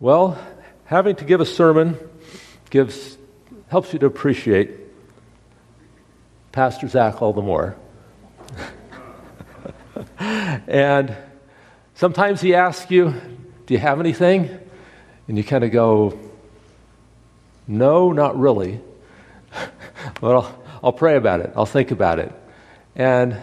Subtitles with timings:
[0.00, 0.38] Well,
[0.84, 1.98] having to give a sermon
[2.70, 3.18] gives,
[3.66, 4.70] helps you to appreciate
[6.52, 7.76] Pastor Zach all the more.
[10.20, 11.16] and
[11.94, 13.12] sometimes he asks you,
[13.66, 14.56] Do you have anything?
[15.26, 16.16] And you kind of go,
[17.66, 18.80] No, not really.
[20.20, 22.32] but I'll, I'll, pray about it, I'll think about it.
[22.94, 23.36] And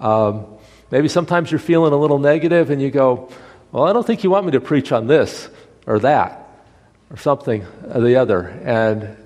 [0.00, 0.46] um,
[0.90, 3.28] maybe sometimes you're feeling a little negative and you go,
[3.70, 5.50] Well, I don't think you want me to preach on this
[5.86, 6.48] or that
[7.10, 8.42] or something or the other.
[8.64, 9.16] And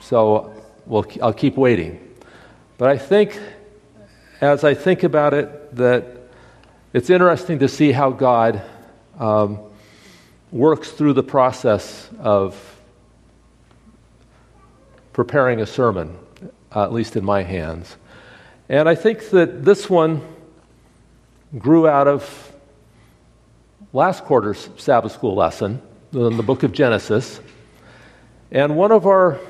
[0.00, 2.00] so we'll, I'll keep waiting.
[2.78, 3.38] But I think,
[4.40, 6.06] as I think about it, that
[6.92, 8.62] it's interesting to see how God
[9.18, 9.58] um,
[10.50, 12.56] works through the process of
[15.12, 16.18] preparing a sermon,
[16.74, 17.96] uh, at least in my hands.
[18.68, 20.22] And I think that this one
[21.58, 22.52] grew out of
[23.92, 25.80] last quarter's Sabbath school lesson
[26.14, 27.40] in the book of Genesis.
[28.52, 29.40] And one of our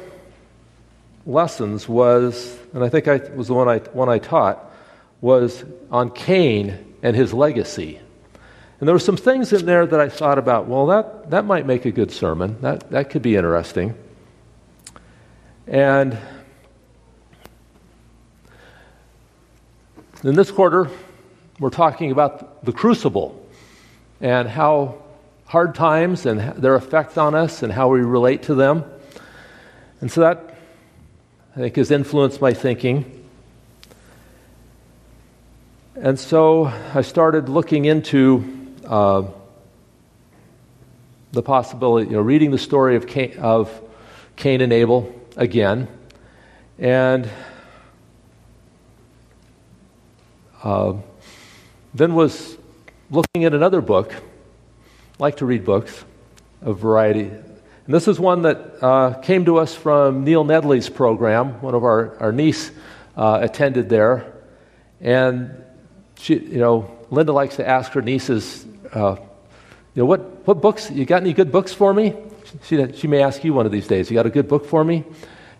[1.26, 4.72] lessons was, and I think I was the one I, one I taught,
[5.20, 8.00] was on Cain and his legacy.
[8.80, 11.66] And there were some things in there that I thought about, well, that, that might
[11.66, 12.60] make a good sermon.
[12.62, 13.94] That, that could be interesting.
[15.66, 16.18] And
[20.22, 20.90] in this quarter,
[21.60, 23.46] we're talking about the crucible
[24.20, 25.03] and how
[25.54, 28.84] hard times and their effect on us and how we relate to them.
[30.00, 30.56] And so that,
[31.54, 33.24] I think, has influenced my thinking.
[35.94, 39.28] And so I started looking into uh,
[41.30, 43.70] the possibility, you know, reading the story of Cain, of
[44.34, 45.86] Cain and Abel again.
[46.80, 47.30] And
[50.64, 50.94] uh,
[51.94, 52.58] then was
[53.08, 54.12] looking at another book
[55.18, 56.04] like to read books
[56.62, 57.24] of variety.
[57.24, 61.60] And this is one that uh, came to us from Neil Nedley's program.
[61.60, 62.70] One of our, our niece
[63.16, 64.32] uh, attended there.
[65.00, 65.62] And
[66.16, 69.16] she, you know, Linda likes to ask her nieces, uh,
[69.94, 72.14] you know, what, what books, you got any good books for me?
[72.64, 74.82] She, she may ask you one of these days, you got a good book for
[74.82, 75.04] me?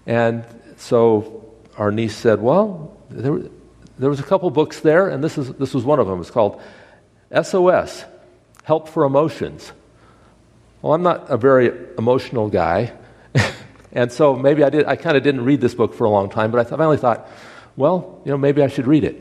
[0.06, 0.44] And
[0.76, 3.38] so our niece said, well, there,
[3.98, 6.20] there was a couple books there, and this, is, this was one of them.
[6.20, 6.60] It's called
[7.30, 8.04] SOS,
[8.64, 9.72] help for emotions.
[10.82, 12.92] Well, I'm not a very emotional guy.
[13.92, 16.28] and so maybe I, did, I kind of didn't read this book for a long
[16.28, 17.28] time, but I finally thought,
[17.76, 19.20] well, you know, maybe I should read it.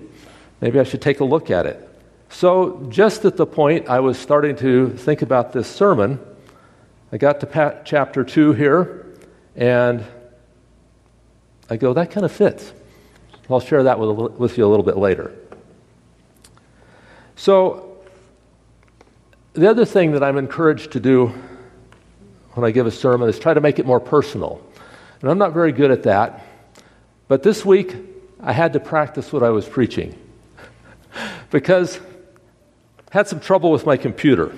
[0.62, 1.90] Maybe I should take a look at it.
[2.30, 6.20] So, just at the point I was starting to think about this sermon,
[7.12, 9.06] I got to chapter 2 here,
[9.56, 10.04] and
[11.70, 12.74] I go, that kind of fits.
[13.50, 15.31] I'll share that with, with you a little bit later.
[17.36, 17.93] So,
[19.53, 21.31] the other thing that I'm encouraged to do
[22.53, 24.62] when I give a sermon is try to make it more personal.
[25.22, 26.44] And I'm not very good at that.
[27.28, 27.96] But this week,
[28.42, 30.18] I had to practice what I was preaching
[31.52, 32.02] because I
[33.12, 34.53] had some trouble with my computer.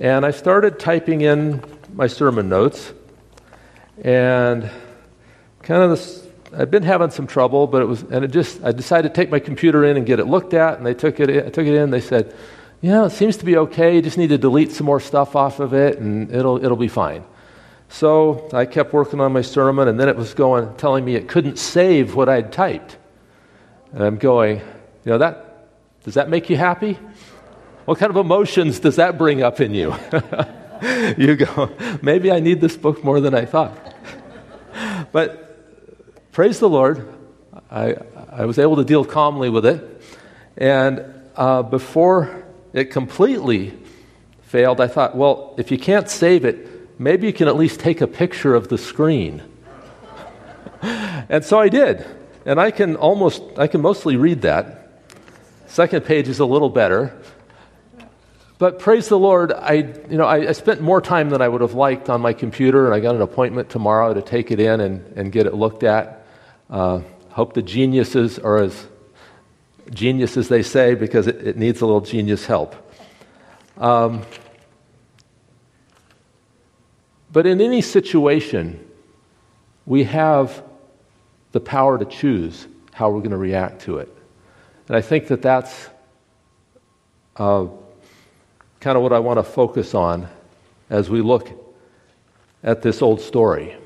[0.00, 1.62] And I started typing in
[1.94, 2.92] my sermon notes.
[4.02, 4.70] And
[5.62, 6.26] kind of this,
[6.56, 9.30] I've been having some trouble, but it was, and it just, I decided to take
[9.30, 10.78] my computer in and get it looked at.
[10.78, 11.90] And they took it, in, I took it in.
[11.90, 12.34] They said,
[12.80, 13.96] yeah, it seems to be okay.
[13.96, 16.88] You just need to delete some more stuff off of it and it'll, it'll be
[16.88, 17.24] fine.
[17.88, 21.26] So I kept working on my sermon and then it was going, telling me it
[21.28, 22.96] couldn't save what I'd typed.
[23.92, 24.64] And I'm going, you
[25.12, 25.68] know, that,
[26.04, 26.98] does that make you happy?
[27.84, 29.94] What kind of emotions does that bring up in you?
[31.16, 33.76] you go, maybe I need this book more than I thought.
[35.10, 37.12] But praise the Lord,
[37.70, 37.96] I,
[38.30, 40.02] I was able to deal calmly with it.
[40.56, 42.44] And uh, before
[42.78, 43.74] it completely
[44.42, 48.00] failed, I thought, well, if you can't save it, maybe you can at least take
[48.00, 49.42] a picture of the screen.
[50.82, 52.06] and so I did.
[52.46, 55.02] And I can almost, I can mostly read that.
[55.66, 57.20] Second page is a little better.
[58.58, 61.60] But praise the Lord, I, you know, I, I, spent more time than I would
[61.60, 64.80] have liked on my computer, and I got an appointment tomorrow to take it in
[64.80, 66.26] and, and get it looked at.
[66.68, 68.88] Uh, hope the geniuses are as
[69.90, 72.74] Genius, as they say, because it, it needs a little genius help.
[73.78, 74.22] Um,
[77.32, 78.84] but in any situation,
[79.86, 80.62] we have
[81.52, 84.14] the power to choose how we're going to react to it.
[84.88, 85.88] And I think that that's
[87.36, 87.66] uh,
[88.80, 90.28] kind of what I want to focus on
[90.90, 91.50] as we look
[92.62, 93.76] at this old story.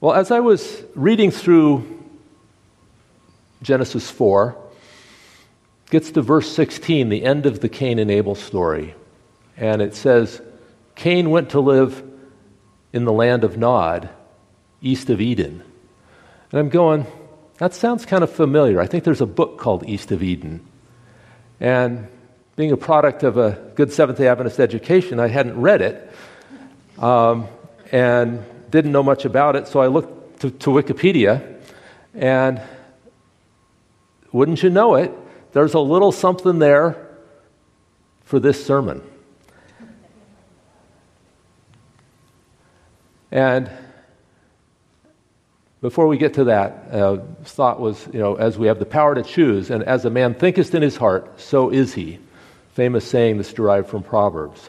[0.00, 1.95] Well, as I was reading through
[3.62, 4.56] Genesis 4,
[5.90, 8.94] gets to verse 16, the end of the Cain and Abel story.
[9.56, 10.40] and it says,
[10.94, 12.02] Cain went to live
[12.92, 14.08] in the land of Nod,
[14.80, 15.62] east of Eden.
[16.50, 17.06] And I'm going,
[17.58, 18.80] that sounds kind of familiar.
[18.80, 20.66] I think there's a book called East of Eden.
[21.60, 22.08] And
[22.56, 26.12] being a product of a good Seventh day Adventist education, I hadn't read it
[26.98, 27.48] um,
[27.92, 29.68] and didn't know much about it.
[29.68, 31.60] So I looked to, to Wikipedia,
[32.14, 32.60] and
[34.36, 35.12] wouldn't you know it,
[35.52, 37.08] there's a little something there
[38.24, 39.02] for this sermon.
[43.32, 43.70] And
[45.80, 49.14] before we get to that, uh, thought was, you know, as we have the power
[49.14, 52.18] to choose, and as a man thinketh in his heart, so is he.
[52.74, 54.68] Famous saying that's derived from Proverbs.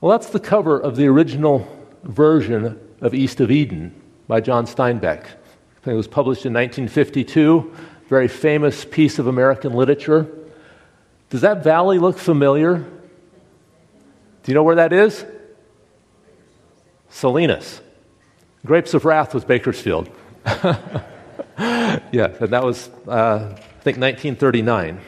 [0.00, 1.68] Well, that's the cover of the original
[2.02, 3.94] version of East of Eden
[4.26, 5.26] by John Steinbeck.
[5.86, 7.74] It was published in 1952,
[8.08, 10.26] very famous piece of American literature.
[11.28, 12.76] Does that valley look familiar?
[12.78, 12.86] Do
[14.46, 15.26] you know where that is?
[17.10, 17.82] Salinas.
[18.64, 20.08] Grapes of Wrath was Bakersfield.
[20.46, 21.10] yeah,
[21.58, 25.00] and that was, uh, I think, 1939.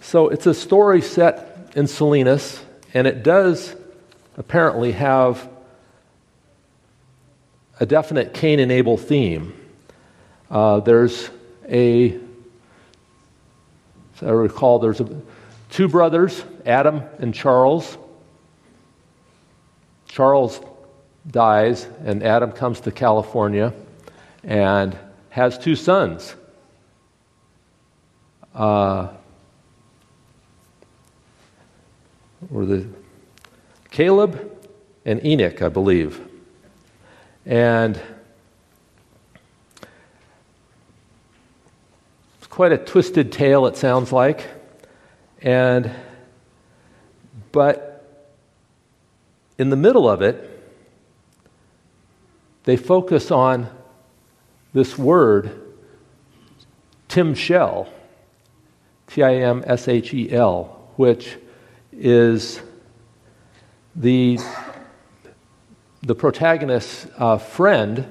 [0.00, 2.64] So it's a story set in Salinas,
[2.94, 3.74] and it does
[4.36, 5.48] apparently have
[7.80, 9.54] a definite Cain and Abel theme.
[10.50, 11.30] Uh, there's
[11.68, 12.18] a,
[14.20, 15.08] I recall, there's a,
[15.70, 17.96] two brothers, Adam and Charles.
[20.08, 20.60] Charles
[21.30, 23.72] dies, and Adam comes to California
[24.42, 24.96] and
[25.30, 26.34] has two sons.
[28.54, 29.08] Uh,
[32.52, 32.86] or the
[33.90, 34.68] Caleb
[35.04, 36.27] and Enoch, I believe.
[37.48, 37.98] And
[42.36, 44.46] it's quite a twisted tale, it sounds like.
[45.40, 45.90] And,
[47.50, 48.28] but
[49.56, 50.44] in the middle of it,
[52.64, 53.70] they focus on
[54.74, 55.58] this word,
[57.08, 57.88] Timshel,
[59.06, 61.38] T I M S H E L, which
[61.92, 62.60] is
[63.96, 64.38] the,
[66.02, 68.06] the protagonist's uh, friend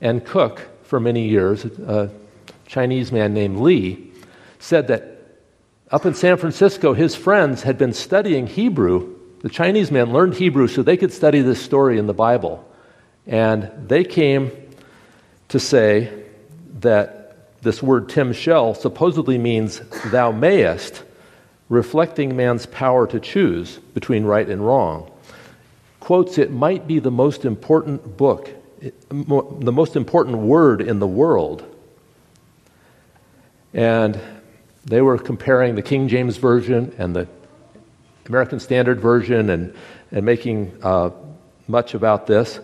[0.00, 2.10] and cook for many years, a
[2.66, 4.12] Chinese man named Lee,
[4.58, 5.18] said that
[5.90, 9.14] up in San Francisco, his friends had been studying Hebrew.
[9.40, 12.66] The Chinese man learned Hebrew so they could study this story in the Bible.
[13.26, 14.50] And they came
[15.48, 16.24] to say
[16.80, 17.28] that
[17.62, 19.80] this word Timshel supposedly means
[20.10, 21.02] thou mayest,
[21.68, 25.10] reflecting man's power to choose between right and wrong.
[26.08, 28.48] Quotes, it might be the most important book,
[29.10, 31.62] the most important word in the world.
[33.74, 34.18] And
[34.86, 37.28] they were comparing the King James Version and the
[38.26, 39.74] American Standard Version and,
[40.10, 41.10] and making uh,
[41.66, 42.58] much about this.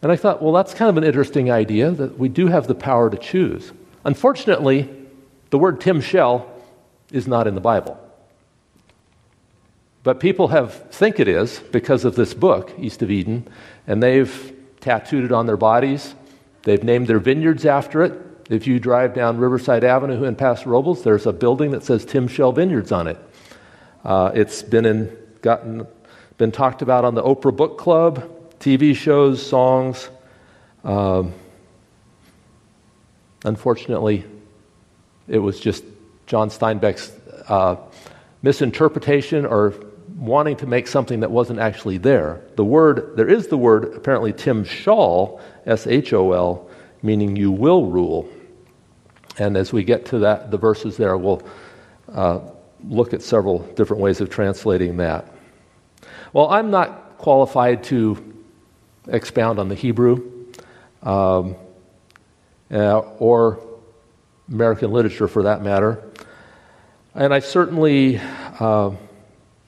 [0.00, 2.74] And I thought, well, that's kind of an interesting idea that we do have the
[2.74, 3.72] power to choose.
[4.06, 4.88] Unfortunately,
[5.50, 6.48] the word Timshel
[7.12, 8.00] is not in the Bible.
[10.02, 13.46] But people have think it is because of this book, East of Eden,
[13.86, 16.14] and they've tattooed it on their bodies.
[16.62, 18.14] They've named their vineyards after it.
[18.48, 22.54] If you drive down Riverside Avenue in Paso Robles, there's a building that says Timshel
[22.54, 23.18] Vineyards on it.
[24.04, 25.86] Uh, it's been in, gotten,
[26.38, 30.08] been talked about on the Oprah Book Club, TV shows, songs.
[30.82, 31.34] Um,
[33.44, 34.24] unfortunately,
[35.28, 35.84] it was just
[36.26, 37.12] John Steinbeck's
[37.48, 37.76] uh,
[38.42, 39.74] misinterpretation or
[40.20, 42.42] wanting to make something that wasn't actually there.
[42.56, 46.68] The word, there is the word, apparently Tim Shol, S H O L,
[47.02, 48.28] meaning you will rule.
[49.38, 51.42] And as we get to that, the verses there, we'll
[52.12, 52.40] uh,
[52.84, 55.32] look at several different ways of translating that.
[56.34, 58.34] Well, I'm not qualified to
[59.08, 60.46] expound on the Hebrew
[61.02, 61.56] um,
[62.70, 63.60] uh, or
[64.50, 66.02] American literature for that matter.
[67.14, 68.90] And I certainly, uh,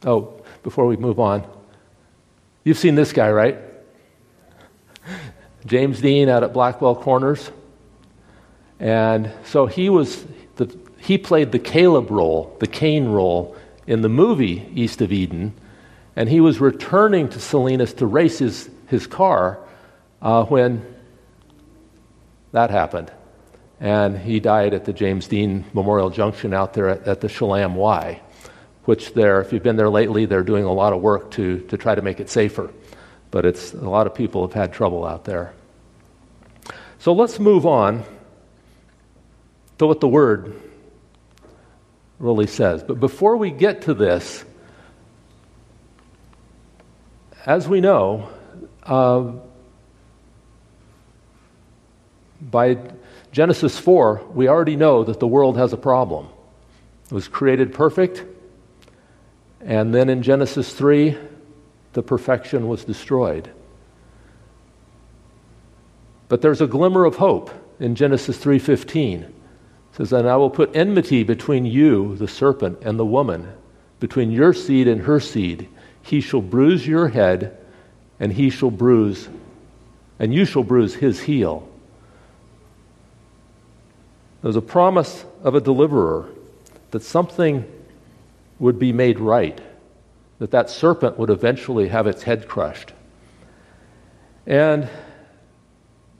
[0.04, 1.46] oh, before we move on,
[2.64, 3.58] you've seen this guy, right?
[5.66, 7.50] James Dean out at Blackwell Corners.
[8.80, 10.24] And so he was,
[10.56, 15.54] the, he played the Caleb role, the Cain role in the movie East of Eden.
[16.16, 19.58] And he was returning to Salinas to race his, his car
[20.20, 20.84] uh, when
[22.52, 23.10] that happened
[23.82, 27.74] and he died at the James Dean Memorial Junction out there at, at the Cholame
[27.74, 28.22] Y,
[28.84, 31.76] which there, if you've been there lately, they're doing a lot of work to, to
[31.76, 32.70] try to make it safer.
[33.30, 35.54] But it's, a lot of people have had trouble out there.
[36.98, 38.04] So let's move on
[39.78, 40.60] to what the Word
[42.18, 42.82] really says.
[42.82, 44.44] But before we get to this,
[47.44, 48.28] as we know,
[48.84, 49.32] uh,
[52.40, 52.78] by
[53.32, 56.28] Genesis 4, we already know that the world has a problem.
[57.06, 58.24] It was created perfect,
[59.64, 61.16] and then in Genesis 3,
[61.92, 63.50] the perfection was destroyed.
[66.28, 69.22] But there's a glimmer of hope in Genesis 3:15.
[69.22, 69.30] It
[69.92, 73.48] says, "And I will put enmity between you, the serpent, and the woman,
[74.00, 75.68] between your seed and her seed.
[76.00, 77.56] He shall bruise your head,
[78.18, 79.28] and he shall bruise,
[80.18, 81.68] and you shall bruise his heel."
[84.42, 86.24] There's a promise of a deliverer
[86.90, 87.64] that something
[88.62, 89.60] would be made right,
[90.38, 92.92] that that serpent would eventually have its head crushed.
[94.46, 94.88] And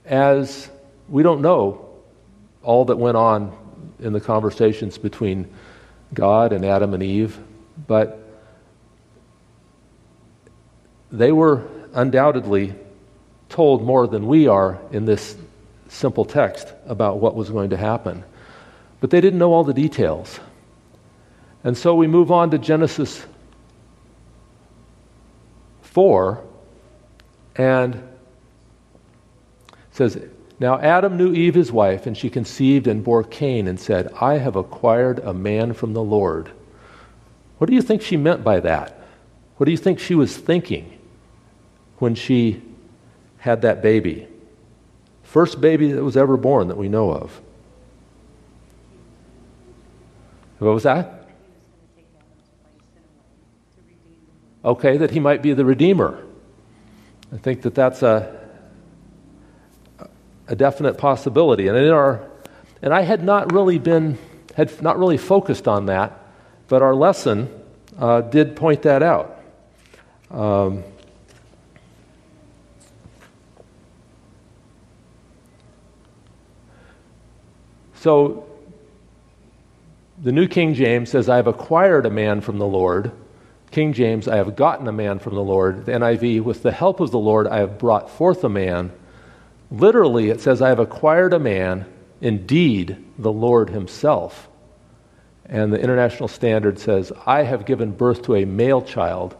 [0.03, 0.69] as
[1.07, 1.89] we don't know
[2.61, 3.57] all that went on
[3.99, 5.49] in the conversations between
[6.13, 7.39] God and Adam and Eve,
[7.87, 8.19] but
[11.13, 12.75] they were undoubtedly
[13.47, 15.37] told more than we are in this
[15.87, 18.21] simple text about what was going to happen.
[18.99, 20.41] But they didn't know all the details.
[21.63, 23.25] And so we move on to Genesis
[25.81, 26.43] 4,
[27.55, 28.01] and
[29.91, 30.19] says,
[30.59, 34.39] Now Adam knew Eve his wife, and she conceived and bore Cain, and said, I
[34.39, 36.51] have acquired a man from the Lord.
[37.59, 38.99] What do you think she meant by that?
[39.57, 40.97] What do you think she was thinking
[41.99, 42.61] when she
[43.37, 44.27] had that baby?
[45.21, 47.39] First baby that was ever born that we know of.
[50.59, 51.22] What was that?
[54.63, 56.23] Okay, that he might be the Redeemer.
[57.33, 58.39] I think that that's a,
[60.47, 61.67] a definite possibility.
[61.67, 62.29] And in our,
[62.81, 64.17] and I had not really been,
[64.55, 66.17] had not really focused on that,
[66.67, 67.49] but our lesson
[67.97, 69.39] uh, did point that out.
[70.31, 70.83] Um,
[78.03, 78.45] So
[80.21, 83.13] the New King James says, I have acquired a man from the Lord.
[83.73, 85.85] King James, I have gotten a man from the Lord.
[85.85, 88.93] The NIV, with the help of the Lord, I have brought forth a man.
[89.69, 91.85] Literally, it says, I have acquired a man,
[92.21, 94.47] indeed, the Lord himself.
[95.45, 99.35] And the International Standard says, I have given birth to a male child,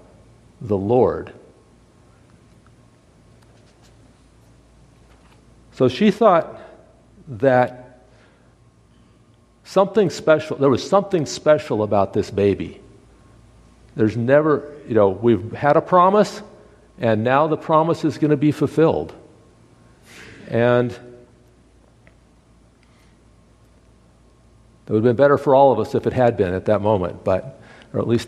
[0.60, 1.32] the Lord.
[5.72, 6.60] So she thought
[7.28, 7.84] that
[9.74, 12.80] Something special, there was something special about this baby.
[13.96, 16.42] There's never, you know, we've had a promise,
[17.00, 19.14] and now the promise is going to be fulfilled.
[20.48, 21.00] And it
[24.90, 27.24] would have been better for all of us if it had been at that moment,
[27.24, 27.62] but,
[27.94, 28.28] or at least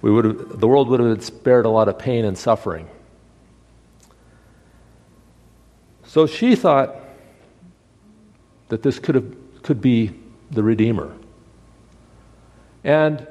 [0.00, 2.88] we would have, the world would have been spared a lot of pain and suffering.
[6.04, 6.96] So she thought
[8.68, 10.12] that this could have could be
[10.50, 11.12] the Redeemer.
[12.84, 13.26] And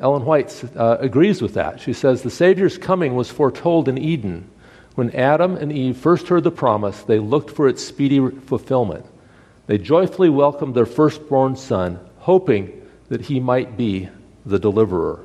[0.00, 1.80] Ellen White uh, agrees with that.
[1.80, 4.50] She says the Savior's coming was foretold in Eden.
[4.94, 9.04] When Adam and Eve first heard the promise, they looked for its speedy fulfillment.
[9.66, 14.08] They joyfully welcomed their firstborn son, hoping that he might be
[14.44, 15.20] the deliverer.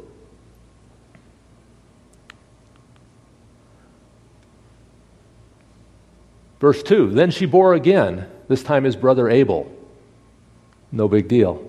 [6.60, 9.72] Verse 2 Then she bore again, this time his brother Abel.
[10.92, 11.68] No big deal.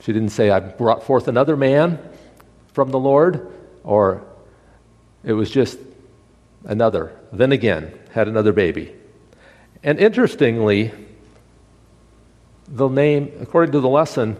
[0.00, 1.98] She didn't say, I brought forth another man
[2.72, 3.52] from the Lord,
[3.84, 4.22] or
[5.24, 5.78] it was just
[6.64, 7.16] another.
[7.32, 8.94] Then again, had another baby.
[9.82, 10.92] And interestingly,
[12.68, 14.36] the name, according to the lesson,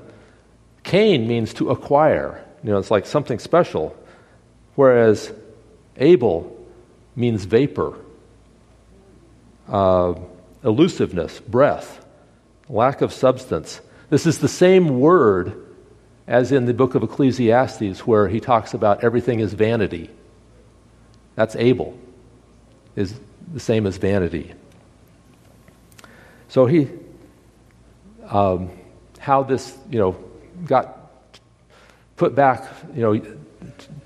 [0.82, 2.44] Cain means to acquire.
[2.62, 3.96] You know, it's like something special.
[4.74, 5.32] Whereas
[5.96, 6.56] Abel
[7.16, 7.96] means vapor
[9.70, 10.14] uh,
[10.64, 12.04] elusiveness, breath,
[12.68, 13.80] lack of substance.
[14.10, 15.69] This is the same word
[16.30, 20.08] as in the book of Ecclesiastes, where he talks about everything is vanity.
[21.34, 21.98] That's Abel,
[22.94, 23.18] is
[23.52, 24.54] the same as vanity.
[26.46, 26.88] So he,
[28.28, 28.70] um,
[29.18, 30.12] how this, you know,
[30.66, 31.10] got
[32.16, 33.36] put back, you know,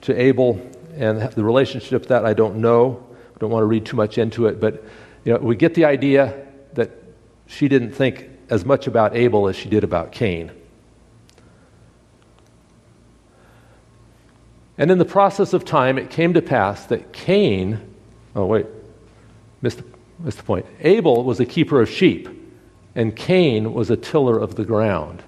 [0.01, 0.67] to Abel
[0.97, 3.07] and the relationship that I don't know.
[3.37, 4.83] I don't want to read too much into it, but
[5.27, 6.91] you know, we get the idea that
[7.47, 10.53] she didn't think as much about Abel as she did about Cain.
[14.77, 17.95] And in the process of time, it came to pass that Cain,
[18.35, 18.67] oh, wait,
[19.63, 19.83] missed,
[20.19, 20.67] missed the point.
[20.81, 22.29] Abel was a keeper of sheep,
[22.95, 25.23] and Cain was a tiller of the ground.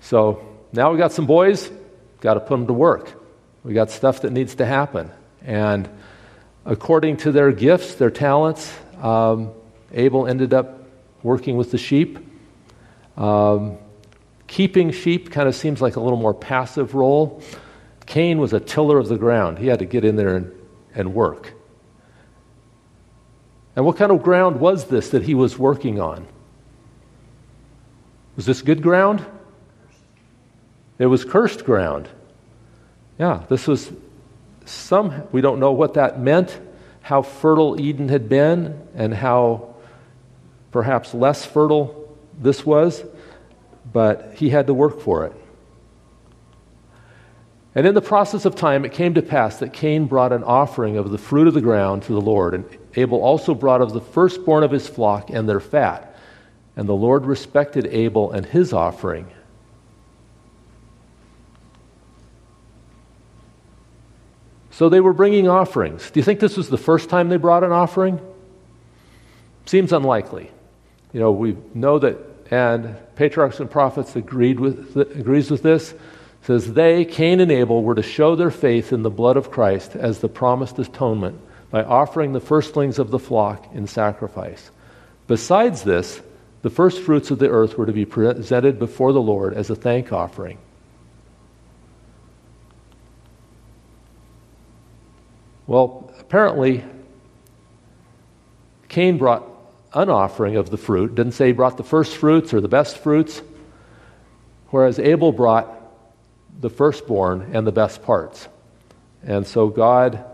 [0.00, 1.70] So now we got some boys,
[2.20, 3.20] got to put them to work.
[3.64, 5.10] We got stuff that needs to happen.
[5.44, 5.88] And
[6.64, 9.52] according to their gifts, their talents, um,
[9.92, 10.86] Abel ended up
[11.22, 12.18] working with the sheep.
[13.16, 13.78] Um,
[14.46, 17.42] keeping sheep kind of seems like a little more passive role.
[18.06, 20.52] Cain was a tiller of the ground, he had to get in there and,
[20.94, 21.54] and work.
[23.74, 26.26] And what kind of ground was this that he was working on?
[28.36, 29.24] Was this good ground?
[30.98, 32.08] It was cursed ground.
[33.18, 33.90] Yeah, this was
[34.64, 36.58] some, we don't know what that meant,
[37.00, 39.74] how fertile Eden had been, and how
[40.70, 43.04] perhaps less fertile this was,
[43.92, 45.32] but he had to work for it.
[47.74, 50.98] And in the process of time, it came to pass that Cain brought an offering
[50.98, 52.64] of the fruit of the ground to the Lord, and
[52.96, 56.14] Abel also brought of the firstborn of his flock and their fat.
[56.76, 59.30] And the Lord respected Abel and his offering.
[64.70, 66.10] So they were bringing offerings.
[66.10, 68.20] Do you think this was the first time they brought an offering?
[69.64, 70.50] Seems unlikely.
[71.12, 72.18] You know, we know that,
[72.50, 75.94] and patriarchs and prophets agreed with, agrees with this
[76.42, 79.94] says they, Cain and Abel, were to show their faith in the blood of Christ
[79.94, 84.70] as the promised atonement by offering the firstlings of the flock in sacrifice.
[85.28, 86.20] Besides this,
[86.62, 89.76] the first fruits of the earth were to be presented before the Lord as a
[89.76, 90.58] thank offering.
[95.66, 96.84] Well, apparently,
[98.88, 99.44] Cain brought
[99.94, 101.14] an offering of the fruit.
[101.14, 103.40] Didn't say he brought the first fruits or the best fruits,
[104.70, 105.81] whereas Abel brought
[106.60, 108.48] the firstborn and the best parts.
[109.22, 110.24] And so God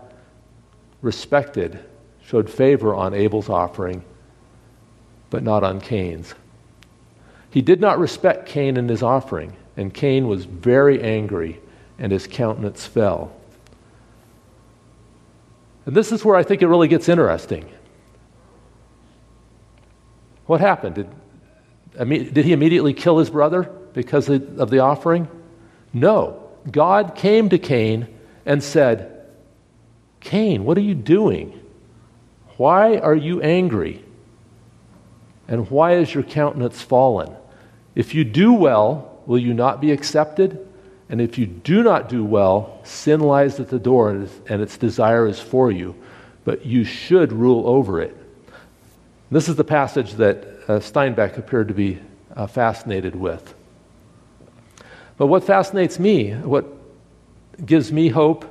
[1.01, 1.79] respected,
[2.25, 4.03] showed favor on Abel's offering,
[5.29, 6.33] but not on Cain's.
[7.51, 11.59] He did not respect Cain and his offering, and Cain was very angry,
[11.97, 13.31] and his countenance fell.
[15.85, 17.67] And this is where I think it really gets interesting.
[20.45, 20.95] What happened?
[20.95, 25.27] Did, did he immediately kill his brother because of the offering?
[25.93, 26.43] No.
[26.69, 28.07] God came to Cain
[28.45, 29.25] and said,
[30.19, 31.59] Cain, what are you doing?
[32.57, 34.03] Why are you angry?
[35.47, 37.33] And why is your countenance fallen?
[37.95, 40.67] If you do well, will you not be accepted?
[41.09, 45.25] And if you do not do well, sin lies at the door and its desire
[45.25, 45.95] is for you,
[46.43, 48.15] but you should rule over it.
[49.31, 51.99] This is the passage that uh, Steinbeck appeared to be
[52.35, 53.55] uh, fascinated with.
[55.19, 56.65] But what fascinates me, what
[57.63, 58.45] gives me hope,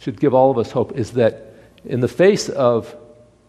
[0.00, 2.94] should give all of us hope, is that in the face of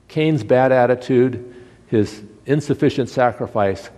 [0.08, 1.56] Cain's bad attitude,
[1.88, 3.90] his insufficient sacrifice,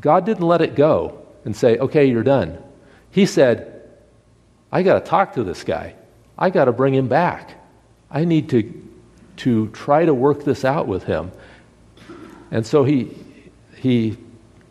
[0.00, 2.58] God didn't let it go and say, okay, you're done.
[3.12, 3.88] He said,
[4.72, 5.94] I got to talk to this guy.
[6.36, 7.54] I got to bring him back.
[8.10, 8.82] I need to,
[9.36, 11.30] to try to work this out with him.
[12.50, 13.16] And so he,
[13.76, 14.16] he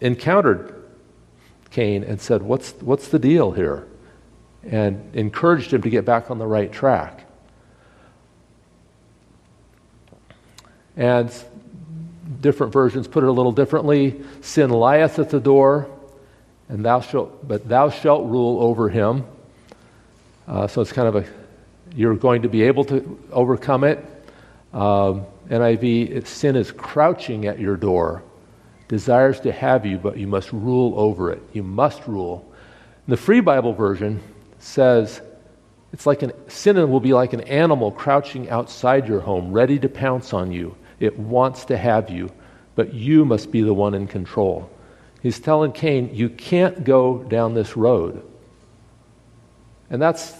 [0.02, 0.81] encountered
[1.72, 3.88] Cain and said, What's, what's the deal here?
[4.64, 7.26] And encouraged him to get back on the right track.
[10.96, 11.34] And
[12.42, 15.90] different versions put it a little differently sin lieth at the door,
[16.70, 19.26] and thou shalt, but thou shalt rule over him.
[20.48, 21.26] Uh, so it's kind of a,
[21.96, 24.00] you're going to be able to overcome it.
[24.74, 28.24] Um, NIV, sin is crouching at your door
[28.92, 31.42] desires to have you, but you must rule over it.
[31.54, 32.46] You must rule.
[33.08, 34.22] The Free Bible version
[34.60, 35.22] says
[35.94, 39.88] it's like an sin will be like an animal crouching outside your home, ready to
[39.88, 40.76] pounce on you.
[41.00, 42.32] It wants to have you,
[42.76, 44.70] but you must be the one in control.
[45.22, 48.22] He's telling Cain, you can't go down this road.
[49.90, 50.36] And that's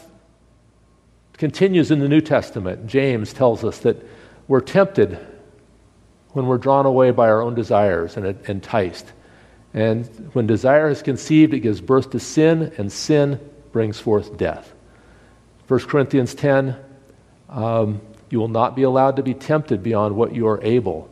[1.38, 2.86] continues in the New Testament.
[2.86, 4.06] James tells us that
[4.50, 5.26] we're tempted
[6.34, 9.12] when we're drawn away by our own desires and enticed.
[9.74, 13.40] And when desire is conceived, it gives birth to sin, and sin
[13.72, 14.74] brings forth death.
[15.68, 16.76] 1 Corinthians 10
[17.50, 21.10] um, you will not be allowed to be tempted beyond what you are able.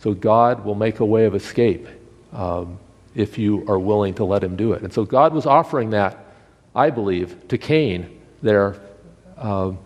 [0.00, 1.86] So God will make a way of escape
[2.32, 2.78] um,
[3.14, 4.82] if you are willing to let Him do it.
[4.82, 6.24] And so God was offering that,
[6.74, 8.80] I believe, to Cain there
[9.36, 9.78] um,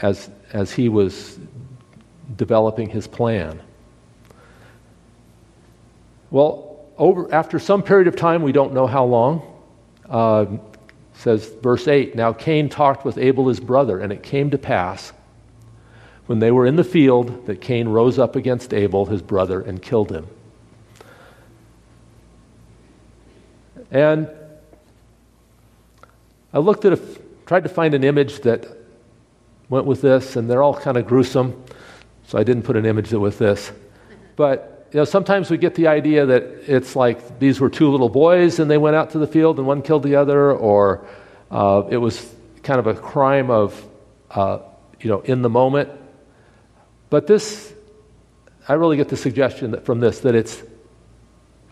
[0.00, 1.38] as, as he was
[2.36, 3.60] developing his plan.
[6.30, 9.42] Well, over, after some period of time, we don't know how long,
[10.08, 10.46] uh,
[11.14, 15.12] says verse 8 Now Cain talked with Abel his brother, and it came to pass
[16.26, 19.82] when they were in the field that Cain rose up against Abel his brother and
[19.82, 20.26] killed him.
[23.90, 24.28] And
[26.52, 27.00] I looked at a,
[27.46, 28.66] tried to find an image that
[29.68, 31.64] went with this, and they're all kind of gruesome
[32.30, 33.72] so I didn't put an image with this.
[34.36, 38.08] But you know, sometimes we get the idea that it's like these were two little
[38.08, 41.04] boys and they went out to the field and one killed the other, or
[41.50, 43.84] uh, it was kind of a crime of,
[44.30, 44.60] uh,
[45.00, 45.90] you know, in the moment.
[47.08, 47.74] But this,
[48.68, 50.62] I really get the suggestion that from this that it's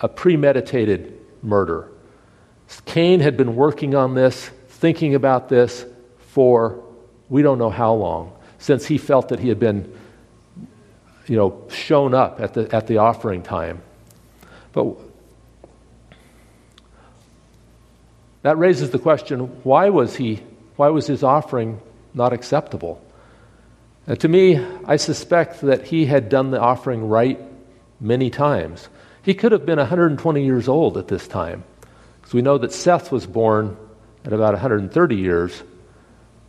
[0.01, 1.89] a premeditated murder.
[2.85, 5.87] Cain had been working on this, thinking about this
[6.19, 6.83] for
[7.29, 9.97] we don't know how long, since he felt that he had been
[11.29, 13.83] you know, shown up at the, at the offering time.
[14.73, 14.97] But
[18.43, 20.43] that raises the question why was he,
[20.77, 21.81] why was his offering
[22.15, 23.03] not acceptable?
[24.21, 27.39] To me, I suspect that he had done the offering right
[28.01, 28.89] many times.
[29.23, 31.63] He could have been 120 years old at this time.
[32.17, 33.77] Because we know that Seth was born
[34.25, 35.63] at about 130 years,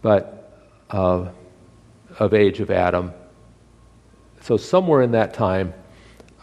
[0.02, 0.54] but
[0.90, 1.28] uh,
[2.18, 3.14] of age of Adam.
[4.42, 5.74] So, somewhere in that time,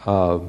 [0.05, 0.39] uh,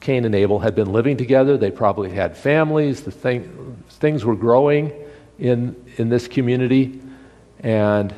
[0.00, 1.56] Cain and Abel had been living together.
[1.56, 3.02] They probably had families.
[3.02, 4.92] The thing, things were growing
[5.38, 7.00] in, in this community.
[7.60, 8.14] And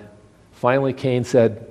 [0.53, 1.66] finally, Cain said,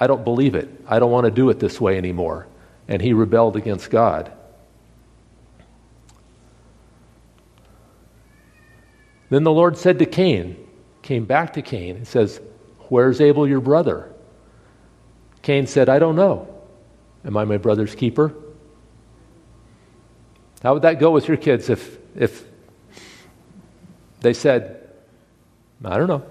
[0.00, 0.68] I don't believe it.
[0.88, 2.48] I don't want to do it this way anymore.
[2.88, 4.32] And he rebelled against God.
[9.28, 10.56] Then the Lord said to Cain,
[11.02, 12.40] came back to Cain, and says,
[12.88, 14.09] Where's Abel, your brother?
[15.42, 16.48] Cain said, I don't know.
[17.24, 18.34] Am I my brother's keeper?
[20.62, 22.44] How would that go with your kids if, if
[24.20, 24.88] they said,
[25.84, 26.22] I don't know.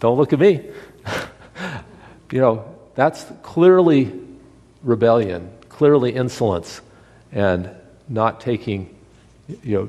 [0.00, 0.66] Don't look at me.
[2.32, 4.12] you know, that's clearly
[4.82, 6.80] rebellion, clearly insolence,
[7.32, 7.70] and
[8.08, 8.96] not taking
[9.62, 9.88] you know,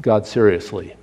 [0.00, 0.94] God seriously.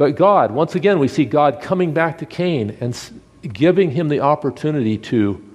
[0.00, 2.98] But God, once again, we see God coming back to Cain and
[3.42, 5.46] giving him the opportunity to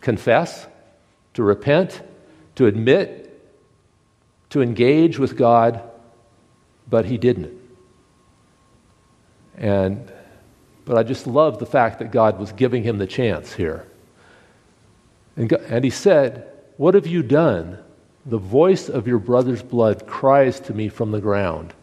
[0.00, 0.68] confess,
[1.34, 2.00] to repent,
[2.54, 3.44] to admit,
[4.50, 5.82] to engage with God,
[6.88, 7.60] but he didn't.
[9.56, 10.12] And
[10.84, 13.84] but I just love the fact that God was giving him the chance here.
[15.36, 17.80] And, God, and he said, What have you done?
[18.26, 21.74] The voice of your brother's blood cries to me from the ground.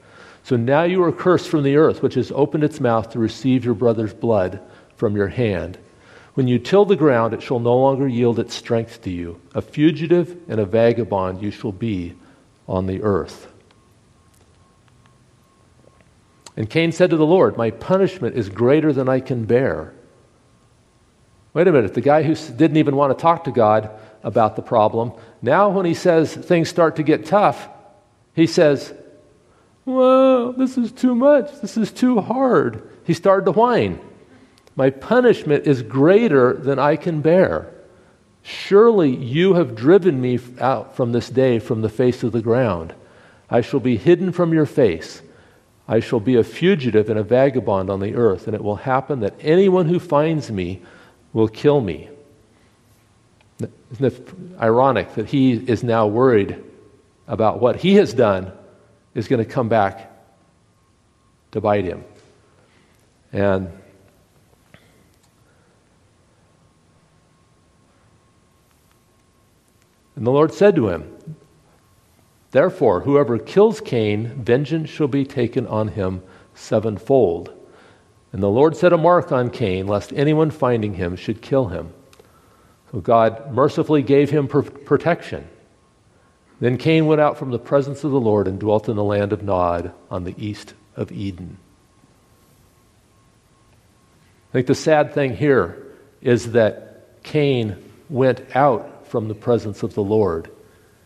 [0.43, 3.63] So now you are cursed from the earth, which has opened its mouth to receive
[3.63, 4.59] your brother's blood
[4.95, 5.77] from your hand.
[6.33, 9.39] When you till the ground, it shall no longer yield its strength to you.
[9.55, 12.15] A fugitive and a vagabond you shall be
[12.67, 13.47] on the earth.
[16.57, 19.93] And Cain said to the Lord, My punishment is greater than I can bear.
[21.53, 23.89] Wait a minute, the guy who didn't even want to talk to God
[24.23, 27.67] about the problem, now when he says things start to get tough,
[28.33, 28.93] he says,
[29.85, 31.59] Whoa, this is too much.
[31.61, 32.87] This is too hard.
[33.03, 33.99] He started to whine.
[34.75, 37.69] My punishment is greater than I can bear.
[38.41, 42.93] Surely you have driven me out from this day from the face of the ground.
[43.49, 45.21] I shall be hidden from your face.
[45.87, 49.19] I shall be a fugitive and a vagabond on the earth, and it will happen
[49.19, 50.81] that anyone who finds me
[51.33, 52.09] will kill me.
[53.91, 56.61] Isn't it ironic that he is now worried
[57.27, 58.51] about what he has done
[59.15, 60.11] is going to come back
[61.51, 62.03] to bite him.
[63.31, 63.71] And
[70.15, 71.11] And the Lord said to him,
[72.51, 76.21] Therefore, whoever kills Cain, vengeance shall be taken on him
[76.53, 77.51] sevenfold.
[78.31, 81.93] And the Lord set a mark on Cain, lest anyone finding him should kill him.
[82.91, 85.47] So God mercifully gave him pr- protection.
[86.59, 89.33] Then Cain went out from the presence of the Lord and dwelt in the land
[89.33, 91.57] of Nod on the east of Eden.
[94.49, 95.81] I think the sad thing here
[96.21, 97.75] is that Cain
[98.09, 100.49] went out from the presence of the Lord.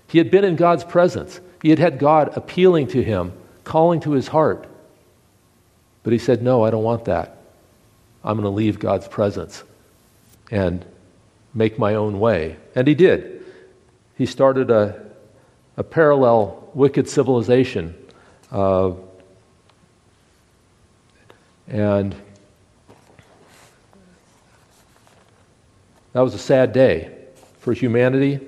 [0.07, 3.33] He had been in God's presence, he had had God appealing to him,
[3.63, 4.67] calling to his heart.
[6.03, 7.37] But he said, No, I don't want that.
[8.23, 9.63] I'm going to leave God's presence
[10.51, 10.85] and
[11.53, 12.57] make my own way.
[12.75, 13.43] And he did.
[14.17, 15.06] He started a
[15.77, 17.95] a parallel wicked civilization.
[18.51, 18.93] Uh,
[21.67, 22.15] and
[26.13, 27.15] that was a sad day
[27.59, 28.39] for humanity,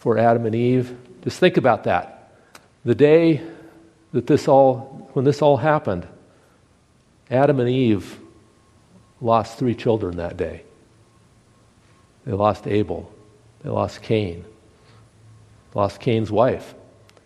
[0.00, 0.96] for Adam and Eve.
[1.22, 2.32] Just think about that.
[2.84, 3.40] The day
[4.12, 6.06] that this all, when this all happened,
[7.30, 8.18] Adam and Eve
[9.20, 10.62] lost three children that day.
[12.26, 13.12] They lost Abel.
[13.62, 14.44] They lost Cain.
[15.74, 16.74] Lost Cain's wife,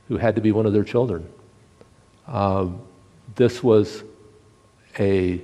[0.09, 1.29] who had to be one of their children.
[2.27, 2.81] Um,
[3.37, 4.03] this was
[4.99, 5.41] a,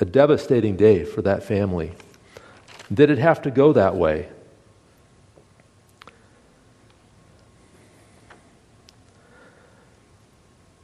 [0.00, 1.92] a devastating day for that family.
[2.92, 4.28] Did it have to go that way?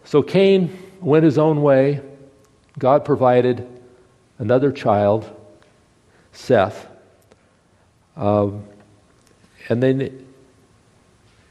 [0.04, 2.00] So Cain went his own way.
[2.78, 3.66] God provided
[4.38, 5.28] another child,
[6.32, 6.86] Seth.
[8.16, 8.64] Um,
[9.68, 10.23] and then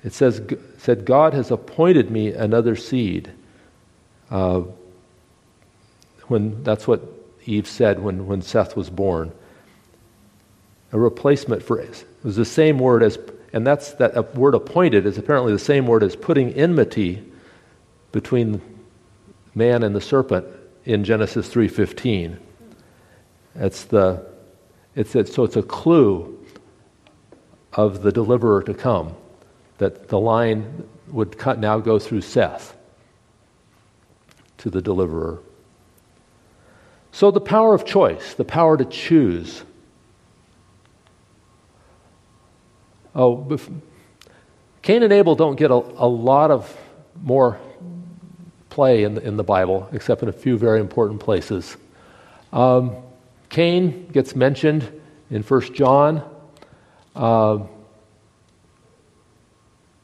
[0.04, 0.42] it says,
[0.78, 3.32] said, God has appointed me another seed.
[4.30, 4.64] Uh,
[6.28, 7.02] when that's what
[7.46, 9.32] Eve said when, when Seth was born.
[10.92, 13.18] A replacement for it was the same word as,
[13.52, 17.24] and that's that word appointed is apparently the same word as putting enmity
[18.12, 18.62] between
[19.56, 20.46] man and the serpent
[20.86, 22.38] in Genesis 3:15.
[23.56, 24.26] It's the
[24.96, 26.40] it's it, so it's a clue
[27.74, 29.16] of the deliverer to come
[29.84, 32.74] that the line would cut, now go through Seth
[34.60, 35.42] to the deliverer.
[37.12, 39.64] So the power of choice, the power to choose.
[43.14, 43.60] Oh,
[44.82, 46.76] Cain and Abel don't get a, a lot of
[47.22, 47.60] more
[48.70, 51.76] play in the, in the Bible, except in a few very important places.
[52.54, 52.96] Um,
[53.50, 56.24] Cain gets mentioned in 1 John.
[57.14, 57.60] Uh,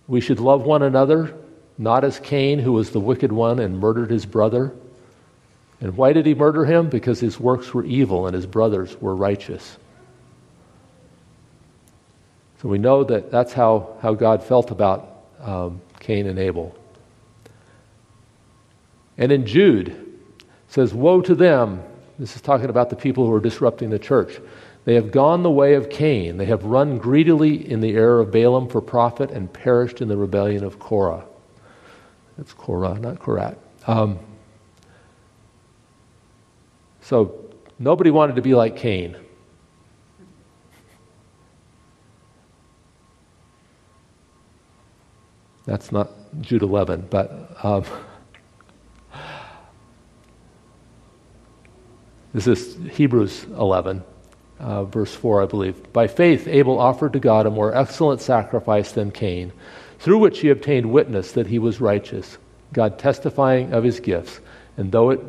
[0.09, 1.35] we should love one another,
[1.77, 4.73] not as Cain, who was the wicked one and murdered his brother.
[5.79, 6.89] And why did he murder him?
[6.89, 9.77] Because his works were evil and his brothers were righteous.
[12.61, 15.07] So we know that that's how, how God felt about
[15.39, 16.75] um, Cain and Abel.
[19.17, 20.17] And in Jude,
[20.69, 21.83] says, Woe to them.
[22.17, 24.39] This is talking about the people who are disrupting the church.
[24.89, 26.37] They have gone the way of Cain.
[26.37, 30.17] They have run greedily in the error of Balaam for profit and perished in the
[30.17, 31.25] rebellion of Korah.
[32.39, 33.57] That's Korah, not Korat.
[33.85, 34.17] Um,
[37.01, 39.15] so nobody wanted to be like Cain.
[45.65, 46.09] That's not
[46.41, 47.63] Jude 11, but.
[47.63, 47.83] Um,
[52.31, 54.03] This is Hebrews 11,
[54.59, 55.91] uh, verse 4, I believe.
[55.93, 59.51] By faith, Abel offered to God a more excellent sacrifice than Cain,
[59.99, 62.37] through which he obtained witness that he was righteous,
[62.73, 64.39] God testifying of his gifts,
[64.77, 65.21] and though it,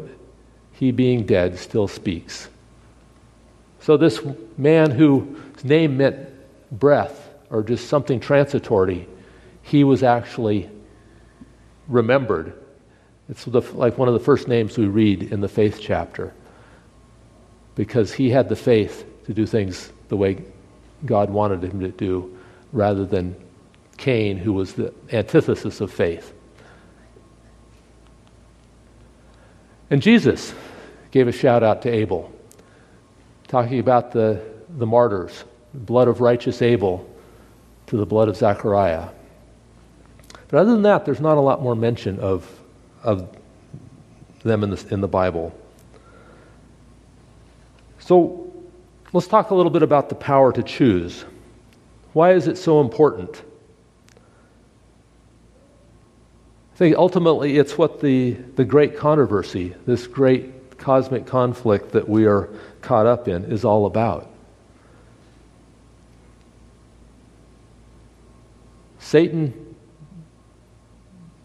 [0.72, 2.48] he being dead still speaks.
[3.80, 4.20] So, this
[4.58, 6.28] man whose name meant
[6.70, 9.08] breath or just something transitory,
[9.62, 10.68] he was actually
[11.88, 12.52] remembered.
[13.28, 16.34] It's the, like one of the first names we read in the faith chapter
[17.74, 20.42] because he had the faith to do things the way
[21.04, 22.36] God wanted him to do
[22.72, 23.36] rather than
[23.96, 26.32] Cain, who was the antithesis of faith.
[29.90, 30.54] And Jesus
[31.10, 32.32] gave a shout out to Abel,
[33.48, 34.40] talking about the,
[34.78, 37.08] the martyrs, the blood of righteous Abel
[37.88, 39.08] to the blood of Zechariah.
[40.48, 42.48] But other than that, there's not a lot more mention of,
[43.02, 43.36] of
[44.42, 45.52] them in the, in the Bible.
[47.98, 48.49] So
[49.12, 51.24] let's talk a little bit about the power to choose.
[52.12, 53.42] Why is it so important?
[56.74, 62.26] I think ultimately it's what the, the great controversy, this great cosmic conflict that we
[62.26, 62.48] are
[62.80, 64.30] caught up in, is all about.
[68.98, 69.76] Satan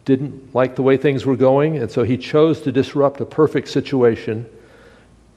[0.05, 3.67] didn't like the way things were going, and so he chose to disrupt a perfect
[3.67, 4.45] situation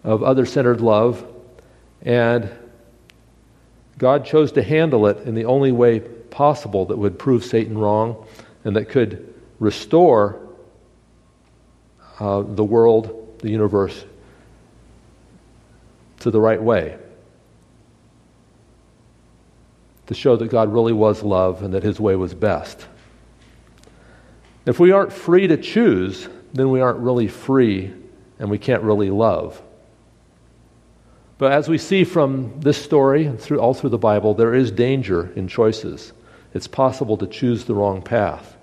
[0.05, 1.27] of other centered love,
[2.03, 2.51] and
[3.99, 8.27] God chose to handle it in the only way possible that would prove Satan wrong
[8.65, 10.41] and that could restore
[12.21, 14.05] uh, the world, the universe,
[16.21, 16.97] to the right way.
[20.07, 22.87] To show that God really was love and that his way was best.
[24.65, 27.93] If we aren't free to choose, then we aren't really free
[28.39, 29.61] and we can't really love.
[31.39, 34.73] But as we see from this story and through, all through the Bible, there is
[34.73, 36.13] danger in choices.
[36.53, 38.57] It's possible to choose the wrong path.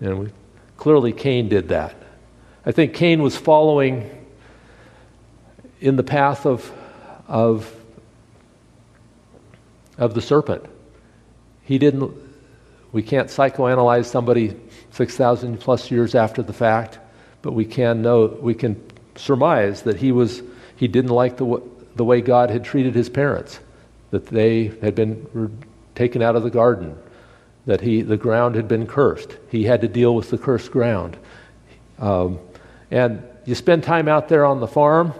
[0.00, 0.28] And we,
[0.76, 1.96] clearly, Cain did that.
[2.64, 4.10] I think Cain was following
[5.80, 6.72] in the path of,
[7.26, 7.74] of,
[9.98, 10.64] of the serpent.
[11.64, 12.12] He didn't,
[12.92, 14.56] we can't psychoanalyze somebody
[14.92, 17.00] 6,000 plus years after the fact,
[17.42, 18.80] but we can know, we can
[19.16, 20.42] surmise that he was
[20.76, 21.62] he didn't like the,
[21.96, 23.60] the way God had treated his parents,
[24.10, 25.58] that they had been
[25.94, 26.96] taken out of the garden,
[27.66, 29.36] that he, the ground had been cursed.
[29.50, 31.16] He had to deal with the cursed ground.
[31.98, 32.38] Um,
[32.90, 35.12] and you spend time out there on the farm,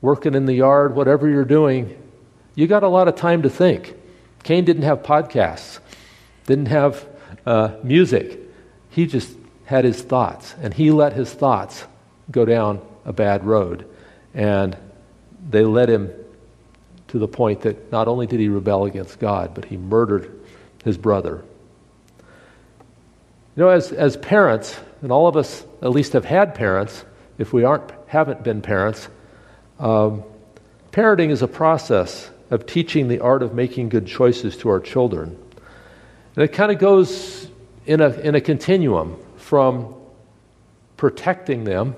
[0.00, 1.96] working in the yard, whatever you're doing,
[2.54, 3.94] you got a lot of time to think.
[4.42, 5.78] Cain didn't have podcasts,
[6.46, 7.06] didn't have
[7.46, 8.40] uh, music.
[8.90, 11.84] He just had his thoughts, and he let his thoughts
[12.30, 13.88] go down a bad road.
[14.34, 14.76] And
[15.48, 16.10] they led him
[17.08, 20.40] to the point that not only did he rebel against God, but he murdered
[20.84, 21.44] his brother.
[23.54, 27.04] You know, as, as parents, and all of us at least have had parents,
[27.36, 29.08] if we aren't, haven't been parents,
[29.78, 30.22] um,
[30.90, 35.36] parenting is a process of teaching the art of making good choices to our children.
[36.36, 37.48] And it kind of goes
[37.84, 39.94] in a, in a continuum from
[40.96, 41.94] protecting them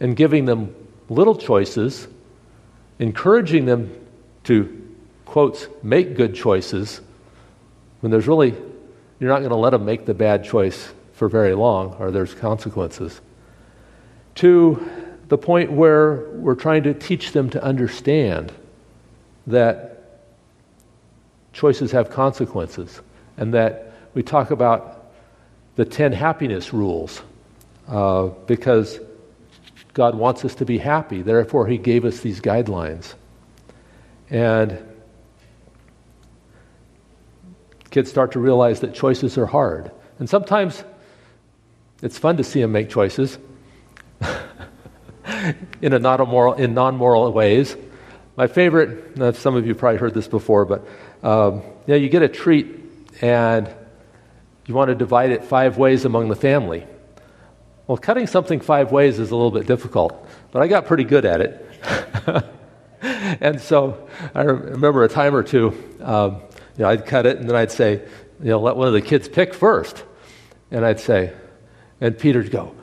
[0.00, 0.74] and giving them
[1.08, 2.08] little choices,
[2.98, 3.94] encouraging them
[4.44, 7.00] to, quotes, make good choices,
[8.00, 8.54] when there's really,
[9.20, 12.34] you're not going to let them make the bad choice for very long, or there's
[12.34, 13.20] consequences,
[14.36, 14.86] to
[15.28, 18.52] the point where we're trying to teach them to understand
[19.46, 20.20] that
[21.52, 23.00] choices have consequences
[23.36, 25.12] and that we talk about
[25.76, 27.22] the 10 happiness rules
[27.88, 28.98] uh, because
[29.94, 31.22] God wants us to be happy.
[31.22, 33.14] Therefore, He gave us these guidelines.
[34.28, 34.84] And
[37.90, 39.92] kids start to realize that choices are hard.
[40.18, 40.82] And sometimes
[42.02, 43.38] it's fun to see them make choices
[45.80, 47.76] in, a not moral, in non-moral ways.
[48.36, 50.86] My favorite, some of you probably heard this before, but
[51.22, 52.66] um, you, know, you get a treat
[53.20, 53.72] and
[54.66, 56.84] you want to divide it five ways among the family.
[57.86, 61.26] Well, cutting something five ways is a little bit difficult, but I got pretty good
[61.26, 62.44] at it.
[63.02, 65.68] and so I remember a time or two,
[66.00, 66.40] um,
[66.76, 68.02] you know, I'd cut it and then I'd say,
[68.40, 70.02] you know, let one of the kids pick first.
[70.70, 71.34] And I'd say,
[72.00, 72.74] and Peter'd go,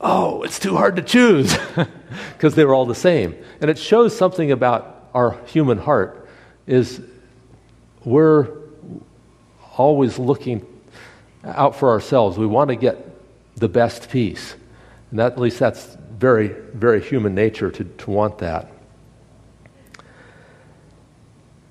[0.00, 1.56] oh, it's too hard to choose
[2.32, 3.34] because they were all the same.
[3.60, 6.28] And it shows something about our human heart
[6.66, 7.00] is
[8.04, 8.56] we're
[9.76, 10.64] always looking
[11.44, 12.38] out for ourselves.
[12.38, 13.07] We want to get
[13.58, 14.54] the best piece.
[15.10, 18.70] And that, at least that's very, very human nature to, to want that.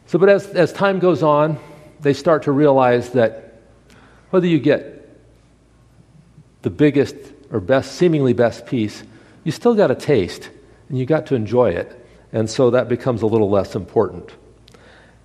[0.08, 1.60] So, but as, as time goes on,
[2.00, 3.62] they start to realize that
[4.30, 5.10] whether you get
[6.62, 7.16] the biggest
[7.52, 9.04] or best, seemingly best piece,
[9.44, 10.50] you still got a taste
[10.90, 12.06] and you got to enjoy it.
[12.32, 14.32] And so that becomes a little less important.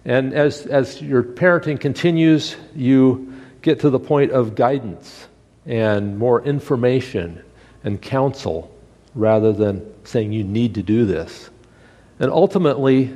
[0.04, 5.28] And as, as your parenting continues, you get to the point of guidance
[5.66, 7.42] and more information
[7.84, 8.74] and counsel
[9.14, 11.50] rather than saying you need to do this.
[12.18, 13.14] And ultimately,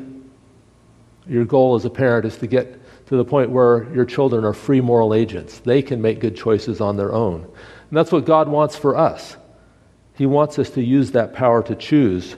[1.26, 4.52] your goal as a parent is to get to the point where your children are
[4.52, 5.61] free moral agents.
[5.61, 7.42] They can make good choices on their own.
[7.42, 9.37] And that's what God wants for us.
[10.14, 12.37] He wants us to use that power to choose,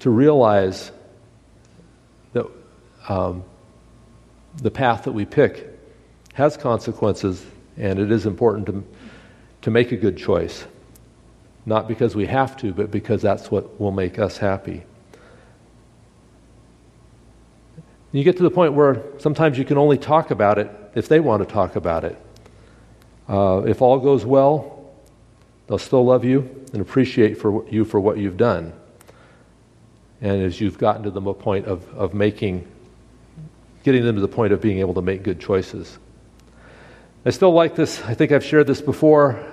[0.00, 0.92] to realize
[2.32, 2.46] that
[3.08, 3.44] um,
[4.56, 5.68] the path that we pick
[6.34, 7.44] has consequences
[7.76, 8.84] and it is important to,
[9.62, 10.64] to make a good choice.
[11.64, 14.84] Not because we have to, but because that's what will make us happy.
[18.10, 21.20] You get to the point where sometimes you can only talk about it if they
[21.20, 22.16] want to talk about it.
[23.28, 24.92] Uh, if all goes well,
[25.66, 28.72] they'll still love you and appreciate for you for what you've done.
[30.20, 32.66] And as you've gotten to the point of, of making,
[33.82, 35.98] getting them to the point of being able to make good choices.
[37.24, 38.02] I still like this.
[38.02, 39.46] I think I've shared this before.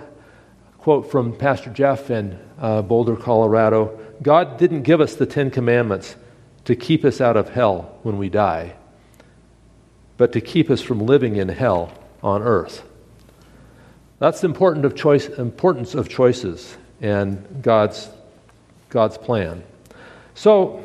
[0.80, 6.16] Quote from Pastor Jeff in uh, Boulder, Colorado God didn't give us the Ten Commandments
[6.66, 8.76] to keep us out of hell when we die,
[10.18, 11.94] but to keep us from living in hell
[12.24, 12.84] on earth.
[14.18, 18.10] That's the important of choice, importance of choices and God's,
[18.90, 19.64] God's plan.
[20.34, 20.84] So,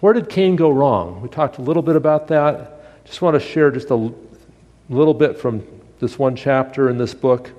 [0.00, 1.22] where did Cain go wrong?
[1.22, 3.04] We talked a little bit about that.
[3.06, 4.29] Just want to share just a a
[4.94, 5.64] little bit from
[6.00, 7.50] this one chapter in this book,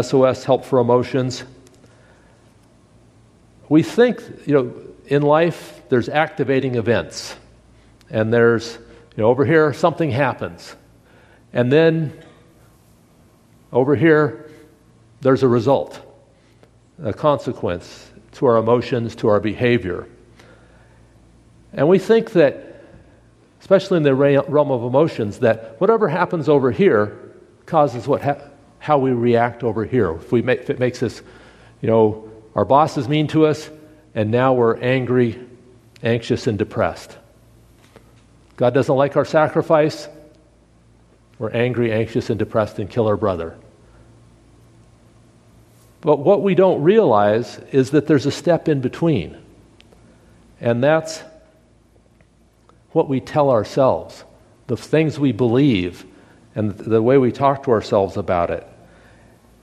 [0.00, 1.44] SOS Help for Emotions.
[3.68, 4.74] We think, you know,
[5.06, 7.36] in life there's activating events.
[8.08, 8.78] And there's,
[9.16, 10.74] you know, over here something happens.
[11.52, 12.12] And then
[13.72, 14.50] over here
[15.20, 16.00] there's a result,
[17.02, 20.06] a consequence to our emotions, to our behavior.
[21.72, 22.69] And we think that
[23.70, 27.16] especially in the realm of emotions, that whatever happens over here
[27.66, 28.40] causes what ha-
[28.80, 30.10] how we react over here.
[30.10, 31.22] If, we make, if it makes us,
[31.80, 33.70] you know, our boss is mean to us,
[34.12, 35.38] and now we're angry,
[36.02, 37.16] anxious, and depressed.
[38.56, 40.08] God doesn't like our sacrifice.
[41.38, 43.56] We're angry, anxious, and depressed and kill our brother.
[46.00, 49.38] But what we don't realize is that there's a step in between.
[50.60, 51.22] And that's
[52.92, 54.24] what we tell ourselves,
[54.66, 56.04] the things we believe,
[56.54, 58.66] and the way we talk to ourselves about it.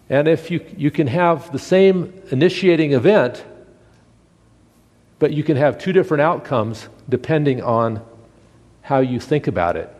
[0.09, 3.43] And if you, you can have the same initiating event,
[5.19, 8.01] but you can have two different outcomes depending on
[8.81, 9.93] how you think about it.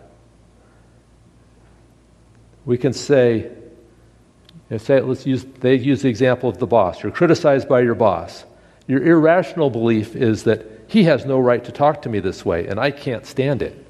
[2.65, 3.51] We can say,
[4.77, 7.03] say let's use, they use the example of the boss.
[7.03, 8.45] You're criticized by your boss.
[8.87, 12.67] Your irrational belief is that he has no right to talk to me this way,
[12.67, 13.85] and I can't stand it.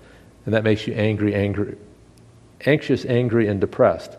[0.46, 1.78] And that makes you angry, angry,
[2.66, 4.18] anxious, angry, and depressed.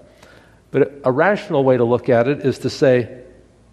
[0.70, 3.22] But a rational way to look at it is to say,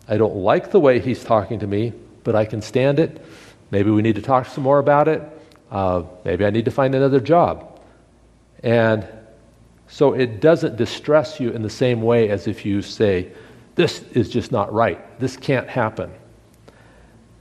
[0.07, 1.93] I don't like the way he's talking to me,
[2.23, 3.23] but I can stand it.
[3.71, 5.21] Maybe we need to talk some more about it.
[5.69, 7.79] Uh, maybe I need to find another job.
[8.63, 9.07] And
[9.87, 13.31] so it doesn't distress you in the same way as if you say,
[13.75, 15.19] This is just not right.
[15.19, 16.11] This can't happen.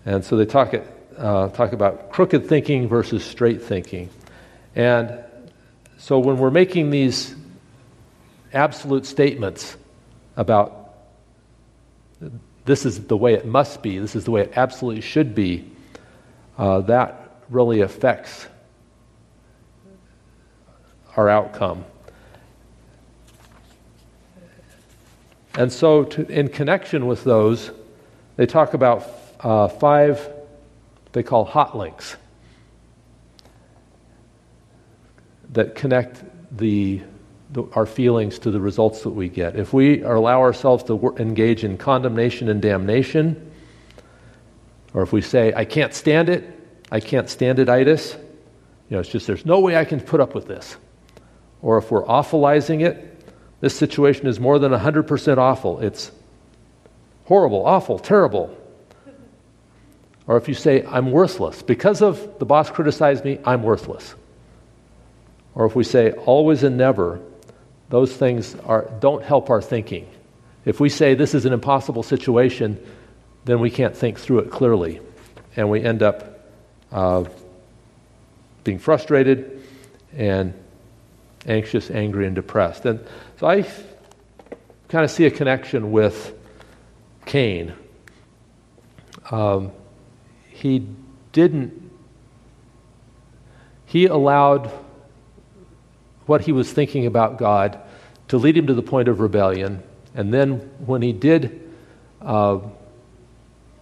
[0.05, 0.75] And so they talk,
[1.17, 4.11] uh, talk about crooked thinking versus straight thinking.
[4.75, 5.23] And
[5.99, 7.35] so when we're making these
[8.53, 9.77] absolute statements
[10.37, 10.85] about
[12.65, 15.71] this is the way it must be, this is the way it absolutely should be,
[16.57, 18.47] uh, that really affects
[21.17, 21.85] our outcome.
[25.57, 27.71] And so, to, in connection with those,
[28.37, 29.09] they talk about
[29.39, 30.29] uh, five,
[31.15, 32.17] they call hot links,
[35.53, 36.23] that connect
[36.57, 37.01] the,
[37.53, 39.57] the, our feelings to the results that we get.
[39.57, 43.53] If we allow ourselves to engage in condemnation and damnation,
[44.93, 46.51] or if we say, I can't stand it,
[46.91, 48.15] I can't stand it, itis,
[48.91, 50.77] you know, it's just there's no way I can put up with this.
[51.63, 53.25] Or if we're awfulizing it,
[53.61, 55.79] this situation is more than 100% awful.
[55.79, 56.11] It's
[57.25, 58.55] horrible, awful, terrible.
[60.27, 61.63] Or if you say, I'm worthless.
[61.63, 64.15] Because of the boss criticized me, I'm worthless.
[65.55, 67.21] Or if we say, always and never,
[67.91, 70.09] those things are, don't help our thinking.
[70.65, 72.85] If we say this is an impossible situation,
[73.45, 75.01] then we can't think through it clearly.
[75.57, 76.49] And we end up
[76.91, 77.25] uh,
[78.65, 79.63] being frustrated
[80.17, 80.55] and
[81.47, 82.87] anxious, angry, and depressed.
[82.87, 83.05] And
[83.39, 83.63] so I
[84.89, 86.35] kind of see a connection with
[87.27, 87.75] Cain.
[89.31, 89.73] Um,
[90.65, 90.87] he
[91.33, 91.91] didn't,
[93.85, 94.71] he allowed
[96.25, 97.79] what he was thinking about God
[98.29, 99.83] to lead him to the point of rebellion.
[100.15, 100.55] And then
[100.87, 101.71] when he did
[102.23, 102.61] uh,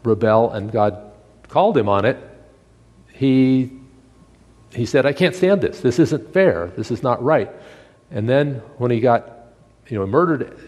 [0.03, 1.13] rebel and God
[1.47, 2.19] called him on it,
[3.13, 3.71] he
[4.75, 5.83] he said, I can't stand this.
[5.83, 6.73] This isn't fair.
[6.77, 7.49] This is not right.
[8.11, 9.31] And then when he got,
[9.87, 10.59] you know, murdered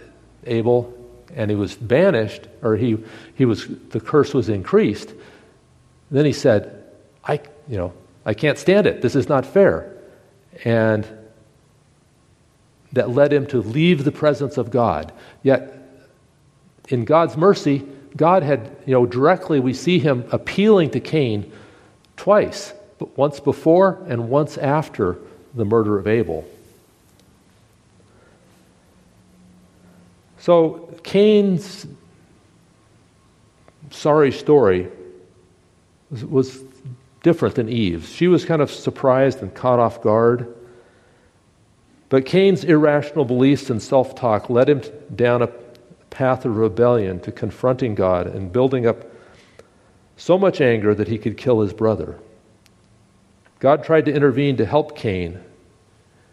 [0.47, 0.95] Abel
[1.35, 2.99] and he was banished, or he,
[3.35, 5.13] he was, the curse was increased,
[6.11, 6.85] then he said,
[7.25, 7.93] I, you know,
[8.25, 9.03] I can't stand it.
[9.03, 9.93] This is not fair.
[10.65, 11.07] And
[12.93, 15.13] that led him to leave the presence of God.
[15.43, 15.73] Yet,
[16.89, 17.87] in God's mercy,
[18.17, 21.51] God had, you know, directly we see him appealing to Cain
[22.17, 25.19] twice but once before and once after
[25.55, 26.49] the murder of Abel.
[30.39, 31.87] So Cain's
[33.91, 34.89] sorry story
[36.15, 36.65] was, was,
[37.23, 38.09] different than Eve's.
[38.09, 40.55] She was kind of surprised and caught off guard.
[42.11, 44.83] But Cain's irrational beliefs and self talk led him
[45.17, 45.49] down a
[46.11, 49.11] path of rebellion to confronting God and building up
[50.17, 52.21] so much anger that he could kill his brother.
[53.59, 55.41] God tried to intervene to help Cain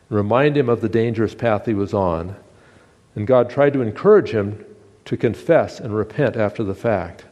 [0.09, 2.35] remind him of the dangerous path he was on.
[3.15, 4.63] And God tried to encourage him
[5.05, 7.25] to confess and repent after the fact.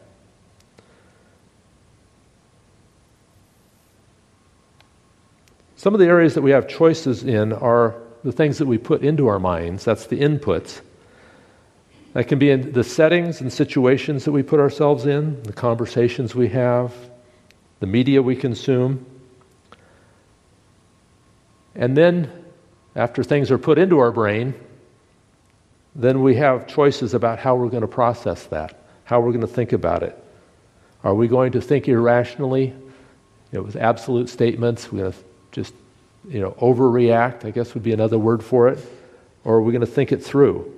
[5.80, 9.02] Some of the areas that we have choices in are the things that we put
[9.02, 9.82] into our minds.
[9.82, 10.82] That's the inputs.
[12.12, 16.34] That can be in the settings and situations that we put ourselves in, the conversations
[16.34, 16.92] we have,
[17.78, 19.06] the media we consume.
[21.74, 22.30] And then,
[22.94, 24.52] after things are put into our brain,
[25.94, 29.46] then we have choices about how we're going to process that, how we're going to
[29.46, 30.22] think about it.
[31.04, 32.74] Are we going to think irrationally, you
[33.52, 34.92] know, with absolute statements?
[34.92, 35.18] We're going to
[35.52, 35.74] just,
[36.28, 38.78] you know, overreact, I guess would be another word for it.
[39.44, 40.74] Or are we going to think it through?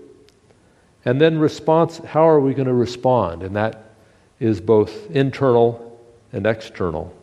[1.05, 3.43] And then response, how are we going to respond?
[3.43, 3.91] And that
[4.39, 6.01] is both internal
[6.33, 7.15] and external.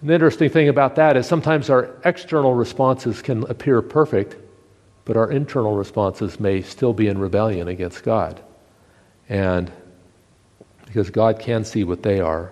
[0.00, 4.36] An interesting thing about that is sometimes our external responses can appear perfect,
[5.04, 8.40] but our internal responses may still be in rebellion against God.
[9.28, 9.70] And
[10.86, 12.50] because God can see what they are.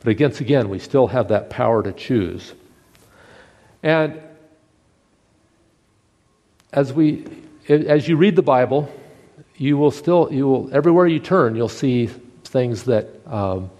[0.00, 2.52] But against again, we still have that power to choose.
[3.86, 4.20] And
[6.72, 7.24] as we
[7.68, 8.92] as you read the Bible,
[9.56, 12.08] you will still you will everywhere you turn, you'll see
[12.42, 13.70] things that um,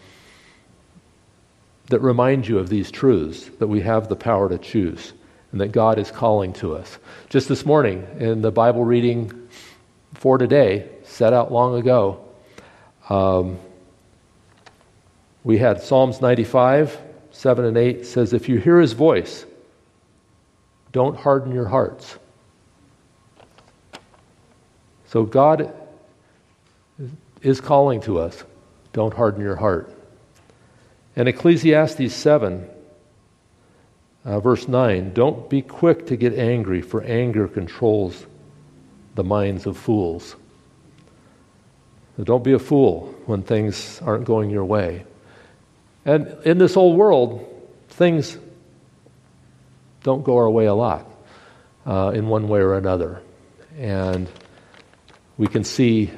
[1.87, 5.13] that remind you of these truths that we have the power to choose
[5.51, 6.99] and that God is calling to us.
[7.29, 9.49] Just this morning in the Bible reading
[10.15, 12.25] for today, set out long ago,
[13.09, 13.59] um,
[15.43, 16.97] we had Psalms 95,
[17.33, 19.45] 7 and 8 says, If you hear his voice,
[20.97, 22.17] don't harden your hearts.
[25.09, 25.71] So God
[27.43, 28.43] is calling to us.
[28.95, 29.93] Don't harden your heart.
[31.15, 32.67] And Ecclesiastes 7,
[34.25, 38.25] uh, verse 9 Don't be quick to get angry, for anger controls
[39.17, 40.35] the minds of fools.
[42.17, 45.05] So don't be a fool when things aren't going your way.
[46.07, 47.45] And in this old world,
[47.91, 48.39] things
[50.07, 51.05] don't go our way a lot
[51.85, 53.21] uh, in one way or another.
[53.77, 54.29] And
[55.37, 56.13] we can see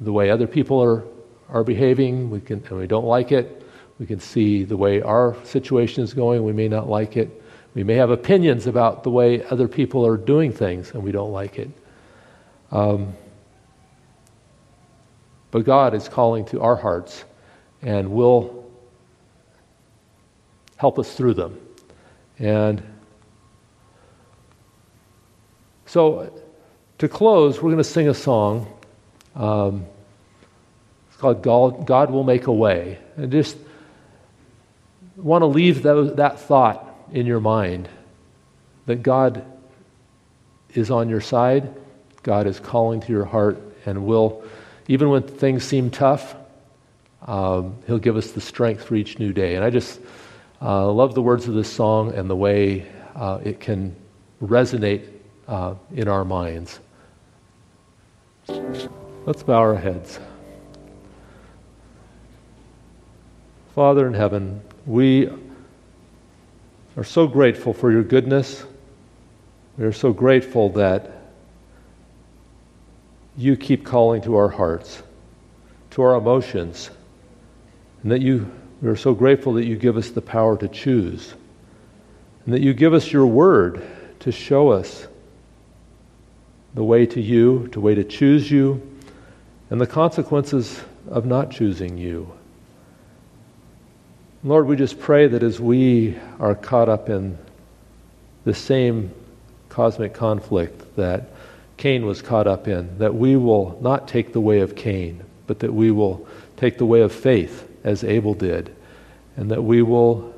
[0.00, 1.04] the way other people are,
[1.50, 3.62] are behaving, we can, and we don't like it.
[3.98, 6.44] We can see the way our situation is going.
[6.44, 7.42] We may not like it.
[7.74, 11.30] We may have opinions about the way other people are doing things, and we don't
[11.30, 11.68] like it.
[12.70, 13.12] Um,
[15.50, 17.22] but God is calling to our hearts
[17.82, 18.70] and will
[20.78, 21.61] help us through them.
[22.42, 22.82] And
[25.86, 26.42] so,
[26.98, 28.66] to close, we're going to sing a song.
[29.36, 29.86] Um,
[31.06, 32.98] it's called God, God Will Make a Way.
[33.16, 33.56] And just
[35.16, 37.88] want to leave those, that thought in your mind
[38.86, 39.44] that God
[40.74, 41.72] is on your side,
[42.24, 44.42] God is calling to your heart, and will,
[44.88, 46.34] even when things seem tough,
[47.24, 49.54] um, He'll give us the strength for each new day.
[49.54, 50.00] And I just
[50.62, 52.86] uh, love the words of this song and the way
[53.16, 53.94] uh, it can
[54.42, 55.08] resonate
[55.48, 56.78] uh, in our minds.
[59.26, 60.20] Let's bow our heads.
[63.74, 65.28] Father in heaven, we
[66.96, 68.64] are so grateful for your goodness.
[69.78, 71.22] We are so grateful that
[73.36, 75.02] you keep calling to our hearts,
[75.92, 76.90] to our emotions,
[78.02, 78.50] and that you,
[78.82, 81.34] we are so grateful that you give us the power to choose,
[82.44, 83.80] and that you give us your word
[84.18, 85.06] to show us
[86.74, 88.82] the way to you, the way to choose you,
[89.70, 92.32] and the consequences of not choosing you.
[94.42, 97.38] Lord, we just pray that as we are caught up in
[98.44, 99.12] the same
[99.68, 101.30] cosmic conflict that
[101.76, 105.60] Cain was caught up in, that we will not take the way of Cain, but
[105.60, 106.26] that we will
[106.56, 108.74] take the way of faith as Abel did,
[109.36, 110.32] and that we will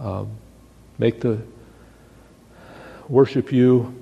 [0.00, 0.30] um,
[0.98, 1.40] make the
[3.08, 3.94] worship you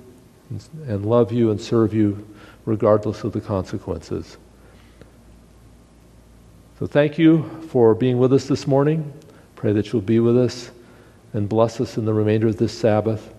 [0.49, 2.27] and, and love you and serve you
[2.65, 4.37] regardless of the consequences.
[6.79, 9.13] So thank you for being with us this morning.
[9.55, 10.71] Pray that you'll be with us
[11.33, 13.33] and bless us in the remainder of this Sabbath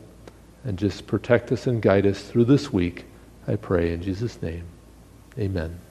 [0.64, 3.04] and just protect us and guide us through this week.
[3.46, 4.64] I pray in Jesus' name.
[5.38, 5.85] Amen.